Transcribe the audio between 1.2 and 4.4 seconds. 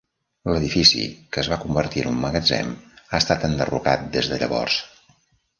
que es va convertir en un magatzem, ha estat enderrocat des